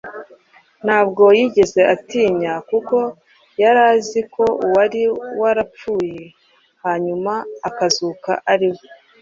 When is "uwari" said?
4.65-5.01